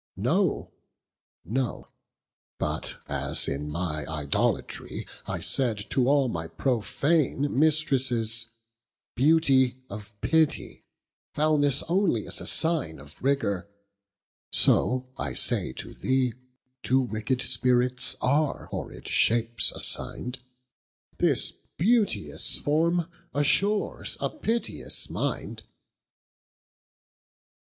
No, 0.17 0.71
no; 1.45 1.89
but 2.57 2.97
as 3.07 3.47
in 3.47 3.69
my 3.69 4.03
idolatrie 4.07 5.05
I 5.27 5.41
said 5.41 5.87
to 5.91 6.07
all 6.07 6.27
my 6.27 6.47
profane 6.47 7.59
mistresses, 7.59 8.47
Beauty, 9.15 9.83
of 9.91 10.19
pitty, 10.21 10.85
foulnesse 11.35 11.83
onely 11.87 12.25
is 12.25 12.41
A 12.41 12.47
sign 12.47 12.97
of 12.97 13.21
rigour: 13.21 13.69
so 14.51 15.07
I 15.19 15.35
say 15.35 15.71
to 15.73 15.93
thee, 15.93 16.33
To 16.81 16.99
wicked 16.99 17.43
spirits 17.43 18.15
are 18.21 18.65
horrid 18.71 19.07
shapes 19.07 19.71
assign'd, 19.71 20.39
This 21.19 21.51
beauteous 21.77 22.55
forme 22.55 23.07
assures 23.35 24.17
a 24.19 24.31
pitious 24.31 25.11
minde. 25.11 25.61